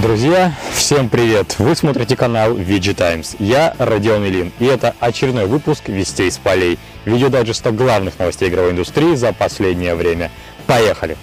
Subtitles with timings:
[0.00, 1.56] Друзья, всем привет!
[1.58, 3.36] Вы смотрите канал VG Times.
[3.38, 6.78] Я Родион Илин, и это очередной выпуск «Вестей с полей».
[7.04, 10.30] Видеодайджеста главных новостей игровой индустрии за последнее время.
[10.66, 11.18] Поехали!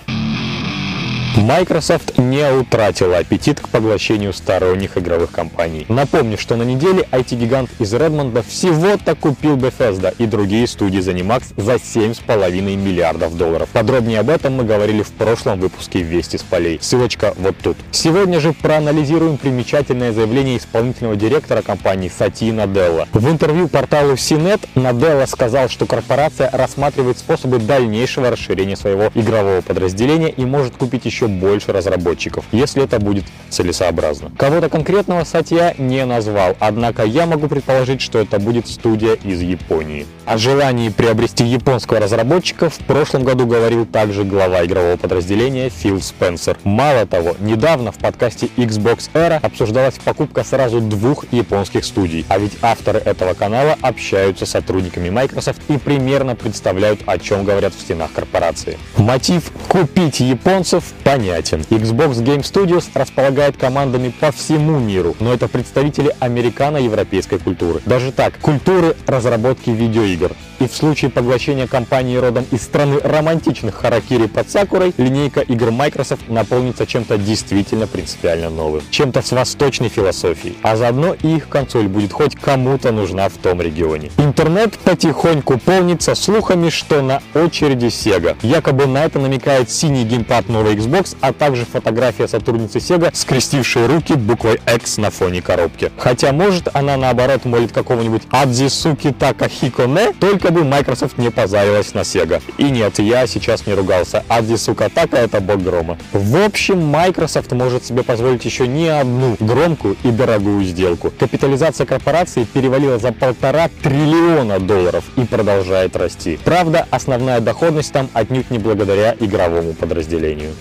[1.38, 5.86] Microsoft не утратила аппетит к поглощению сторонних игровых компаний.
[5.88, 11.76] Напомню, что на неделе IT-гигант из Редмонда всего-то купил Bethesda и другие студии ZeniMax за
[11.76, 13.70] 7,5 миллиардов долларов.
[13.72, 16.80] Подробнее об этом мы говорили в прошлом выпуске «Вести с полей».
[16.82, 17.78] Ссылочка вот тут.
[17.92, 23.08] Сегодня же проанализируем примечательное заявление исполнительного директора компании Сати Наделла.
[23.14, 30.30] В интервью порталу CNET Наделла сказал, что корпорация рассматривает способы дальнейшего расширения своего игрового подразделения
[30.30, 34.32] и может купить еще еще больше разработчиков, если это будет целесообразно.
[34.38, 40.06] Кого-то конкретного Сатья не назвал, однако я могу предположить, что это будет студия из Японии.
[40.26, 46.58] О желании приобрести японского разработчика в прошлом году говорил также глава игрового подразделения Фил Спенсер.
[46.64, 52.58] Мало того, недавно в подкасте Xbox Era обсуждалась покупка сразу двух японских студий, а ведь
[52.62, 58.12] авторы этого канала общаются с сотрудниками Microsoft и примерно представляют, о чем говорят в стенах
[58.12, 58.78] корпорации.
[58.98, 60.84] Мотив купить японцев
[61.18, 61.62] понятен.
[61.70, 67.82] Xbox Game Studios располагает командами по всему миру, но это представители американо-европейской культуры.
[67.86, 70.34] Даже так, культуры разработки видеоигр.
[70.60, 76.30] И в случае поглощения компании родом из страны романтичных харакири под Сакурой, линейка игр Microsoft
[76.30, 78.82] наполнится чем-то действительно принципиально новым.
[78.90, 80.58] Чем-то с восточной философией.
[80.64, 84.10] А заодно и их консоль будет хоть кому-то нужна в том регионе.
[84.18, 88.36] Интернет потихоньку полнится слухами, что на очереди Sega.
[88.42, 94.14] Якобы на это намекает синий геймпад новой Xbox, а также фотография сотрудницы Sega, скрестившей руки
[94.14, 95.92] буквой X на фоне коробки.
[95.98, 102.42] Хотя может она наоборот молит какого-нибудь Адзисуки Такахиконе, только бы Microsoft не позарилась на Sega.
[102.58, 104.24] И нет, я сейчас не ругался.
[104.28, 105.98] Адзи Сукатака это бог грома.
[106.14, 111.12] В общем, Microsoft может себе позволить еще не одну громкую и дорогую сделку.
[111.18, 116.40] Капитализация корпорации перевалила за полтора триллиона долларов и продолжает расти.
[116.44, 120.54] Правда, основная доходность там отнюдь не благодаря игровому подразделению.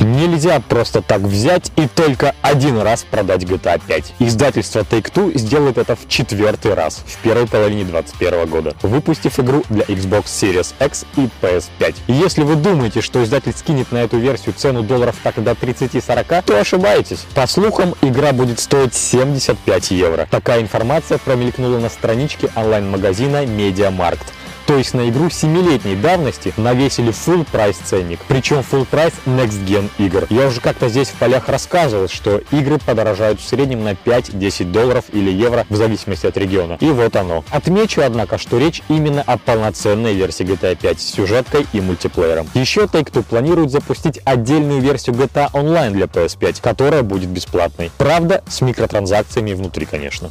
[0.00, 4.14] Нельзя просто так взять и только один раз продать GTA 5.
[4.18, 9.82] Издательство Take-Two сделает это в четвертый раз в первой половине 2021 года, выпустив игру для
[9.82, 11.94] Xbox Series X и PS5.
[12.08, 16.58] Если вы думаете, что издатель скинет на эту версию цену долларов так до 30-40, то
[16.58, 17.26] ошибаетесь.
[17.34, 20.26] По слухам, игра будет стоить 75 евро.
[20.30, 24.26] Такая информация промелькнула на страничке онлайн-магазина MediaMarkt.
[24.70, 29.90] То есть на игру 7-летней давности навесили full прайс ценник, причем full прайс Next Gen
[29.98, 30.28] игр.
[30.30, 35.06] Я уже как-то здесь в полях рассказывал, что игры подорожают в среднем на 5-10 долларов
[35.12, 36.78] или евро в зависимости от региона.
[36.78, 37.44] И вот оно.
[37.50, 42.48] Отмечу, однако, что речь именно о полноценной версии GTA 5 с сюжеткой и мультиплеером.
[42.54, 47.90] Еще Take-Two планирует запустить отдельную версию GTA Online для PS5, которая будет бесплатной.
[47.98, 50.30] Правда, с микротранзакциями внутри, конечно.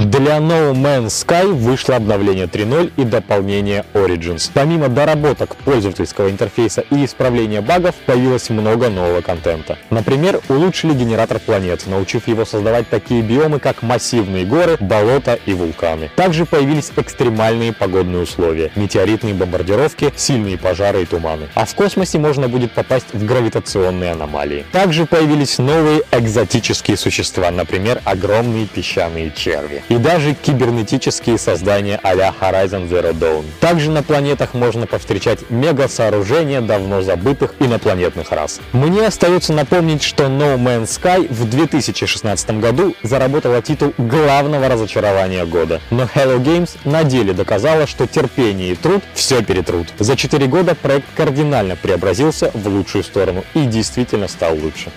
[0.00, 4.50] Для No Man's Sky вышло обновление 3.0 и дополнение Origins.
[4.52, 9.78] Помимо доработок пользовательского интерфейса и исправления багов, появилось много нового контента.
[9.90, 16.10] Например, улучшили генератор планет, научив его создавать такие биомы, как массивные горы, болота и вулканы.
[16.16, 21.48] Также появились экстремальные погодные условия, метеоритные бомбардировки, сильные пожары и туманы.
[21.54, 24.64] А в космосе можно будет попасть в гравитационные аномалии.
[24.72, 32.88] Также появились новые экзотические существа, например, огромные песчаные черви и даже кибернетические создания а-ля Horizon
[32.88, 33.44] Zero Dawn.
[33.60, 38.60] Также на планетах можно повстречать мега-сооружения давно забытых инопланетных рас.
[38.72, 45.80] Мне остается напомнить, что No Man's Sky в 2016 году заработала титул главного разочарования года.
[45.90, 49.88] Но Hello Games на деле доказала, что терпение и труд все перетрут.
[49.98, 54.90] За 4 года проект кардинально преобразился в лучшую сторону и действительно стал лучше.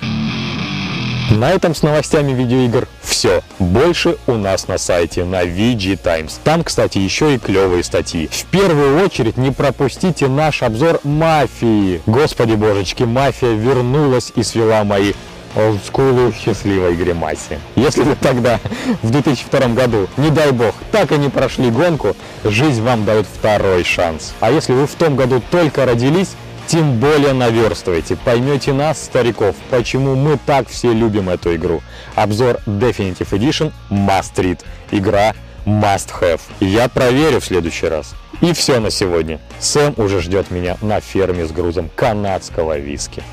[1.31, 2.87] На этом с новостями видеоигр
[3.25, 3.41] все.
[3.59, 6.39] Больше у нас на сайте на VG Times.
[6.43, 8.29] Там, кстати, еще и клевые статьи.
[8.31, 12.01] В первую очередь не пропустите наш обзор «Мафии».
[12.05, 15.13] Господи божечки, «Мафия» вернулась и свела мои
[15.55, 17.59] олдскулу счастливой гримасе.
[17.75, 18.59] Если вы тогда,
[19.01, 23.83] в 2002 году, не дай бог, так и не прошли гонку, жизнь вам дает второй
[23.83, 24.33] шанс.
[24.41, 26.35] А если вы в том году только родились,
[26.67, 28.15] тем более наверстывайте.
[28.15, 31.81] Поймете нас, стариков, почему мы так все любим эту игру.
[32.15, 34.59] Обзор Definitive Edition Must Read.
[34.91, 35.33] Игра
[35.65, 36.41] Must Have.
[36.59, 38.15] Я проверю в следующий раз.
[38.41, 39.39] И все на сегодня.
[39.59, 43.23] Сэм уже ждет меня на ферме с грузом канадского виски.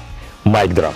[0.44, 0.94] Майк Драп.